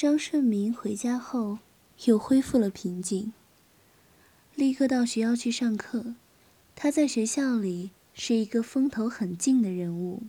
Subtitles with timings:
[0.00, 1.58] 张顺明回家后
[2.06, 3.34] 又恢复了平静，
[4.54, 6.14] 立刻到学校去上课。
[6.74, 10.22] 他在学校里是一个风头很劲的人物。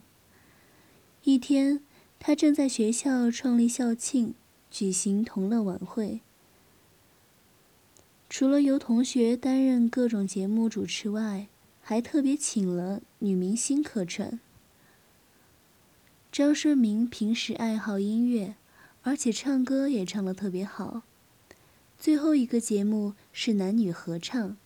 [1.24, 1.80] 一天，
[2.18, 4.34] 他正在学校创立校庆，
[4.70, 6.20] 举行同乐晚会。
[8.28, 11.46] 除了由同学担任各种节目主持外，
[11.80, 14.38] 还特别请了女明星客串。
[16.30, 18.56] 张顺明平时爱好音乐。
[19.02, 21.02] 而且唱歌也唱得特别好。
[21.98, 24.56] 最后一个节目是男女合唱，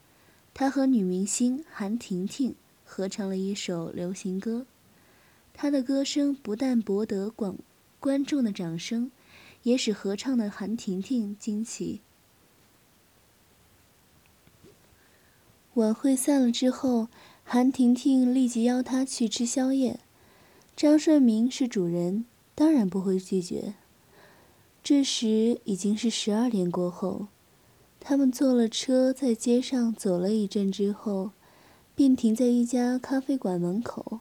[0.55, 4.67] 他和女明星韩婷婷合唱了一首流行歌。
[5.53, 7.57] 他的歌声不但博得广
[7.99, 9.11] 观众的掌声，
[9.63, 12.01] 也使合唱的韩婷婷惊奇。
[15.75, 17.09] 晚会散了之后，
[17.45, 20.01] 韩婷婷立即邀他去吃宵夜。
[20.75, 23.75] 张顺明是主人，当然不会拒绝。
[24.89, 27.27] 这时已经是十二点过后，
[27.99, 31.33] 他们坐了车，在街上走了一阵之后，
[31.97, 34.21] 便停在一家咖啡馆门口。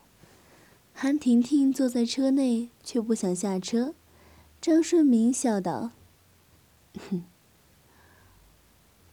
[0.92, 3.94] 韩婷婷坐在车内，却不想下车。
[4.60, 5.92] 张顺明笑道
[7.12, 7.24] ：“哼，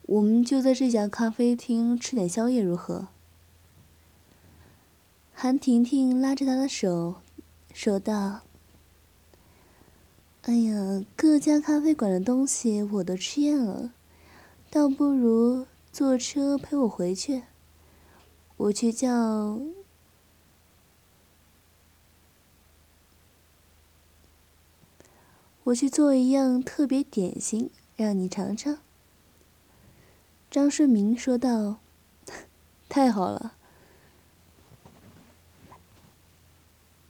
[0.06, 3.08] 我们就在这家咖啡厅吃点宵夜，如何？”
[5.36, 7.16] 韩婷婷拉着他的手，
[7.74, 8.40] 说道。
[10.42, 13.92] 哎呀，各家咖啡馆的东西我都吃厌了，
[14.70, 17.44] 倒不如坐车陪我回去。
[18.56, 19.60] 我去叫，
[25.62, 28.78] 我去做一样特别点心，让你尝尝。
[30.50, 31.78] 张顺明说道
[32.90, 33.54] ：“太好了。”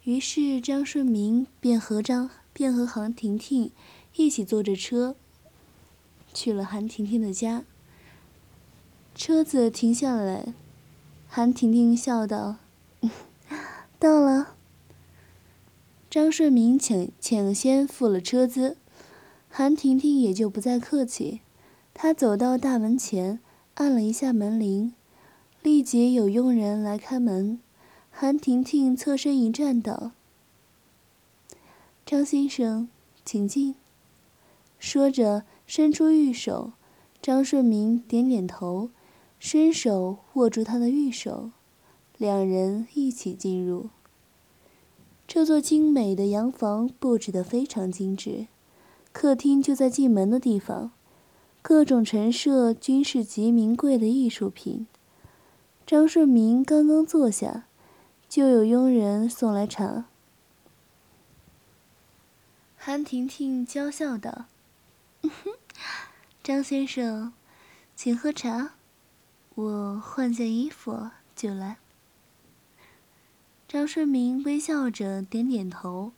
[0.04, 2.28] 于是张顺明便和张。
[2.52, 3.70] 便和韩婷婷
[4.16, 5.16] 一起坐着车
[6.34, 7.64] 去了韩婷婷的家。
[9.14, 10.54] 车子停下来，
[11.28, 12.56] 韩婷婷笑道
[13.98, 14.54] ：“到了。”
[16.10, 18.76] 张顺明抢抢先付了车资，
[19.48, 21.40] 韩婷婷也就不再客气。
[21.94, 23.40] 他走到大门前，
[23.74, 24.94] 按了一下门铃，
[25.62, 27.60] 立即有佣人来开门。
[28.10, 30.12] 韩婷婷侧身一站，道。
[32.12, 32.90] 张先生，
[33.24, 33.74] 请进。
[34.78, 36.72] 说着，伸出玉手。
[37.22, 38.90] 张顺明点点头，
[39.38, 41.52] 伸手握住他的玉手，
[42.18, 43.88] 两人一起进入。
[45.26, 48.46] 这座精美的洋房布置得非常精致，
[49.12, 50.92] 客厅就在进门的地方，
[51.62, 54.86] 各种陈设均是极名贵的艺术品。
[55.86, 57.64] 张顺明刚刚坐下，
[58.28, 60.08] 就有佣人送来茶。
[62.84, 64.46] 韩婷婷娇笑道
[66.42, 67.32] ：“张先生，
[67.94, 68.72] 请喝茶，
[69.54, 71.76] 我换件衣服就来。”
[73.68, 76.12] 张顺明微笑着点点头。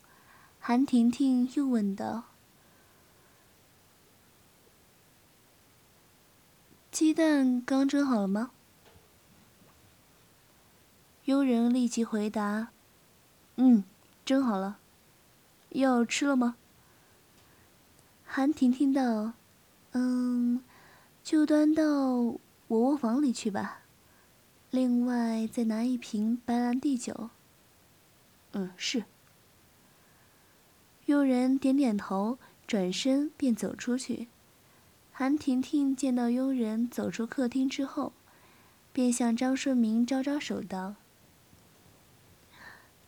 [0.59, 2.25] 韩婷婷又问道
[6.91, 8.53] ：“鸡蛋刚蒸好了吗？”
[11.27, 12.69] 佣人立即回答
[13.57, 13.85] ：“嗯，
[14.25, 14.79] 蒸好了。”
[15.81, 16.57] 要吃了吗？
[18.25, 19.35] 韩婷听到，
[19.93, 20.65] 嗯，
[21.23, 23.83] 就端到我卧房里去吧。
[24.71, 27.31] 另外再拿一瓶白兰地酒。
[28.53, 29.05] 嗯，是。
[31.07, 34.29] 佣人点点头，转身便走出去。
[35.12, 38.12] 韩婷婷见到佣人走出客厅之后，
[38.93, 40.97] 便向张顺明招招手道：“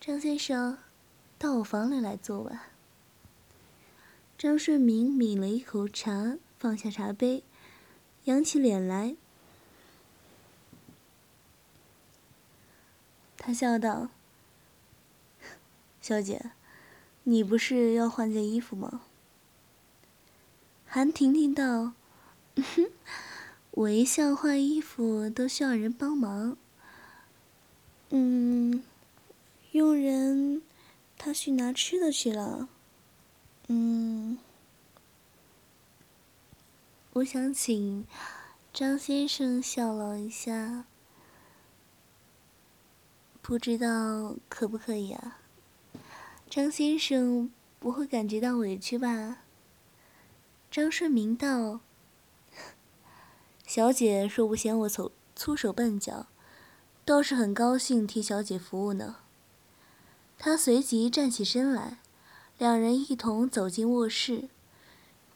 [0.00, 0.78] 张先生。”
[1.38, 2.68] 到我房里来坐吧。
[4.38, 7.42] 张顺明抿了一口茶，放下茶杯，
[8.24, 9.16] 扬起脸来。
[13.38, 14.08] 他笑道
[16.02, 16.50] ：“小姐，
[17.22, 19.02] 你不是要换件衣服吗？”
[20.86, 21.92] 韩婷婷道
[23.72, 26.56] ：“我一向换衣服都需要人帮忙。
[28.10, 28.82] 嗯，
[29.72, 30.62] 佣人。”
[31.18, 32.68] 他去拿吃的去了。
[33.68, 34.38] 嗯。
[37.14, 38.06] 我想请
[38.72, 40.84] 张先生效劳一下。
[43.40, 45.38] 不知道可不可以啊？
[46.50, 49.38] 张先生不会感觉到委屈吧？
[50.70, 51.80] 张顺明道。
[53.66, 56.26] 小姐若不嫌我粗粗手笨脚
[57.04, 59.25] 倒是很高兴替小姐服务呢。
[60.38, 61.98] 他随即站起身来，
[62.58, 64.48] 两人一同走进卧室。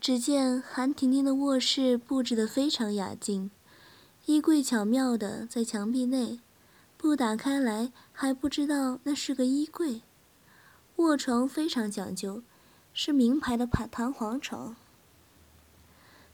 [0.00, 3.50] 只见韩婷婷的卧室布置得非常雅静，
[4.26, 6.41] 衣柜巧妙的在墙壁内，
[6.97, 10.02] 不打开来还不知道那是个衣柜。
[10.97, 12.43] 卧床非常讲究，
[12.94, 14.76] 是名牌的弹弹簧床。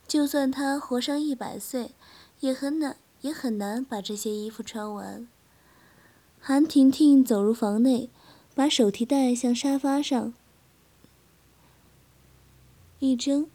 [0.06, 1.92] 就算他活上一百岁，
[2.40, 5.26] 也很难也很难把这些衣服穿完。
[6.40, 8.10] 韩婷婷走入房内，
[8.56, 10.35] 把手提袋向沙发上
[12.99, 13.47] 一扔。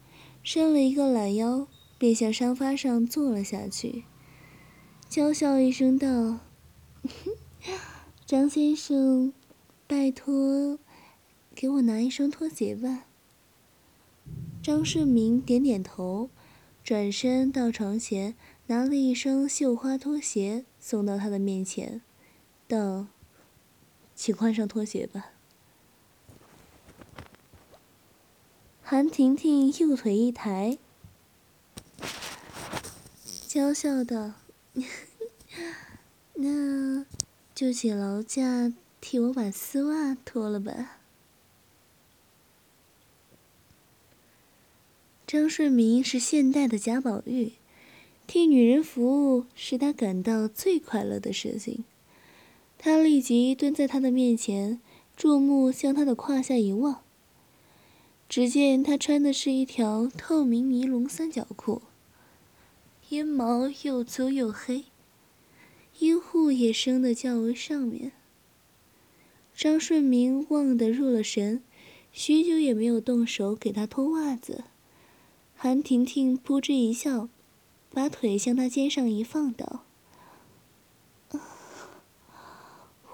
[0.44, 1.68] 伸了一个懒腰，
[1.98, 4.04] 便向沙发上坐了下去，
[5.08, 6.40] 娇笑一声道
[8.26, 9.32] ：“张先生，
[9.86, 10.80] 拜托，
[11.54, 13.04] 给我拿一双拖鞋吧。”
[14.60, 16.28] 张顺明点点头，
[16.82, 18.34] 转身到床前，
[18.66, 22.02] 拿了一双绣花拖鞋送到他的面前，
[22.66, 23.06] 道
[24.14, 25.32] ：“请换上拖鞋吧。”
[28.84, 30.76] 韩婷婷右腿一抬，
[33.46, 34.32] 娇笑道
[36.34, 37.06] ：“那
[37.54, 38.70] 就请劳驾
[39.00, 40.98] 替我把丝袜脱了吧。”
[45.26, 47.52] 张顺明是现代的贾宝玉，
[48.26, 51.84] 替女人服务是他感到最快乐的事情。
[52.84, 54.80] 他立即蹲在他的面前，
[55.16, 57.04] 注目向他的胯下一望。
[58.28, 61.82] 只见他穿的是一条透明尼龙三角裤，
[63.08, 64.86] 阴毛又粗又黑，
[66.00, 68.10] 阴户也生得较为上面。
[69.54, 71.62] 张顺明望得入了神，
[72.10, 74.64] 许久也没有动手给他脱袜子。
[75.54, 77.28] 韩婷婷扑哧一笑，
[77.90, 79.84] 把腿向他肩上一放，道：“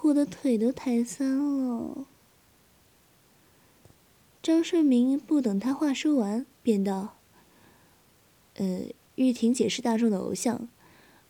[0.08, 2.06] 我的腿都抬三了。”
[4.42, 7.16] 张顺明不等他话说完，便道
[8.54, 10.68] ：“呃，玉婷姐是大众的偶像，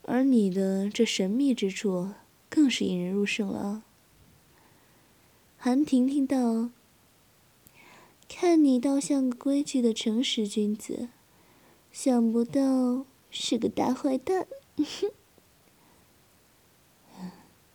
[0.03, 2.11] 而你的这神秘之处，
[2.49, 3.83] 更是引人入胜了。”
[5.59, 6.71] 韩婷婷道
[8.29, 11.09] ：“看你倒像个规矩的诚实君子，
[11.91, 14.47] 想不到是个大坏蛋。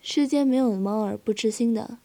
[0.03, 1.97] 世间没有猫儿不吃腥的。”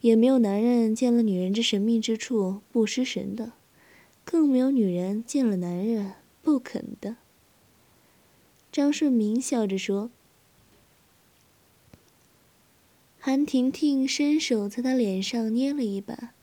[0.00, 3.52] 也没有男人见了女人之神秘之处不失神的，
[4.22, 6.12] 更没有女人见了男人
[6.42, 7.16] 不肯的。
[8.70, 10.10] 张顺明笑着说。
[13.18, 16.34] 韩婷婷伸手在他脸上捏了一把，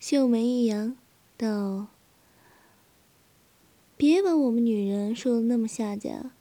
[0.00, 0.96] 秀眉一扬，
[1.36, 1.86] 道
[3.96, 6.32] ：“别把我们女人说的那么下贱，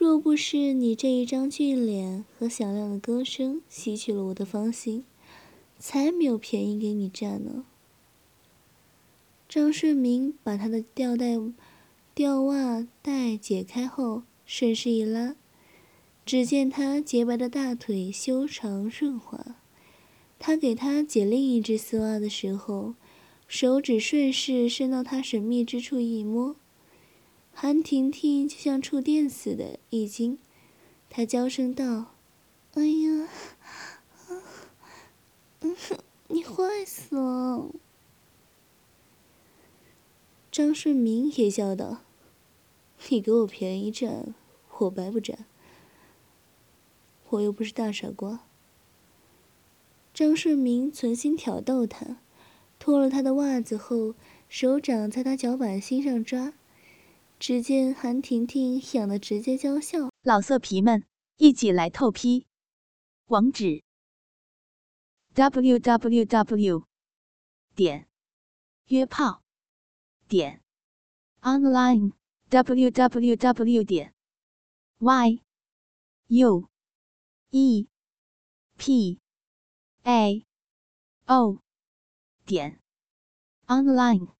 [0.00, 5.04] 若不是你这一张俊脸和响亮的歌声吸取了我的芳心。”
[5.78, 7.66] 才没有便宜给你占呢。
[9.46, 11.38] 张顺明把他的吊带、
[12.14, 15.36] 吊袜带解开后，顺势一拉，
[16.24, 19.56] 只见他洁白的大腿修长润滑。
[20.38, 22.94] 他给他解另一只丝袜的时候，
[23.46, 26.56] 手指顺势伸到他神秘之处一摸，
[27.62, 30.38] 韩婷婷就像触电似的，一惊，
[31.10, 32.14] 她娇声道
[32.72, 33.28] ：“哎呀！”
[35.60, 35.76] 嗯，
[36.28, 37.70] 你坏死了！
[40.50, 42.00] 张顺明也笑道
[43.10, 44.34] ：“你给我便宜占，
[44.78, 45.44] 我白不占。
[47.28, 48.40] 我又不是大傻瓜。”
[50.14, 52.16] 张顺明存心挑逗他，
[52.78, 54.14] 脱了他的袜子后，
[54.48, 56.54] 手掌在他脚板心上抓。
[57.40, 60.10] 只见韩婷婷痒得直接娇笑。
[60.22, 61.06] 老色皮们，
[61.38, 62.46] 一起来透批！
[63.28, 63.82] 网址。
[65.34, 66.84] www.
[67.74, 68.06] 点
[68.88, 69.42] 约炮
[70.28, 70.62] 点
[71.40, 72.12] online
[72.50, 73.84] www.
[73.84, 74.14] 点
[74.98, 75.42] y
[76.26, 76.68] u
[77.48, 77.88] e
[78.76, 79.18] p
[80.02, 80.46] a
[81.24, 81.62] o
[82.44, 82.82] 点
[83.66, 84.34] online